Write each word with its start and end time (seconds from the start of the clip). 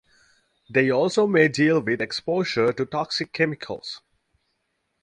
They 0.67 0.89
also 0.89 1.27
may 1.27 1.47
deal 1.47 1.79
with 1.79 2.01
exposure 2.01 2.73
to 2.73 2.87
toxic 2.87 3.31
chemicals. 3.33 4.01